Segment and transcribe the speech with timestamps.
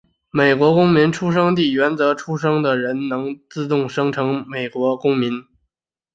[0.31, 5.45] 美国公民出生地原则出生的人都能自动成为美国公民。